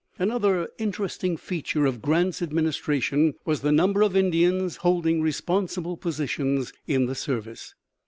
Another 0.17 0.67
interesting 0.79 1.37
feature 1.37 1.85
of 1.85 2.01
Grant's 2.01 2.41
administration 2.41 3.35
was 3.45 3.61
the 3.61 3.71
number 3.71 4.01
of 4.01 4.15
Indians 4.15 4.77
holding 4.77 5.21
responsible 5.21 5.95
positions 5.95 6.73
in 6.87 7.05
the 7.05 7.13
service. 7.13 7.75